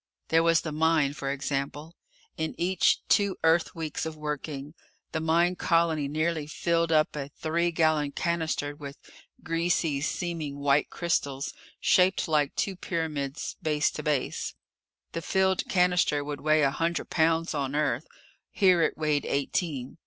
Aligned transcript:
There 0.29 0.41
was 0.41 0.61
the 0.61 0.71
mine, 0.71 1.13
for 1.13 1.29
example. 1.29 1.95
In 2.35 2.55
each 2.57 3.07
two 3.07 3.37
Earth 3.43 3.75
weeks 3.75 4.03
of 4.03 4.17
working, 4.17 4.73
the 5.11 5.19
mine 5.19 5.55
colony 5.55 6.07
nearly 6.07 6.47
filled 6.47 6.91
up 6.91 7.15
a 7.15 7.29
three 7.29 7.69
gallon 7.71 8.11
cannister 8.11 8.75
with 8.75 8.97
greasy 9.43 10.01
seeming 10.01 10.57
white 10.57 10.89
crystals 10.89 11.53
shaped 11.79 12.27
like 12.27 12.55
two 12.55 12.75
pyramids 12.75 13.57
base 13.61 13.91
to 13.91 14.01
base. 14.01 14.55
The 15.11 15.21
filled 15.21 15.67
cannister 15.69 16.23
would 16.23 16.41
weigh 16.41 16.63
a 16.63 16.71
hundred 16.71 17.11
pounds 17.11 17.53
on 17.53 17.75
Earth. 17.75 18.07
Here 18.49 18.81
it 18.81 18.97
weighed 18.97 19.27
eighteen. 19.27 19.99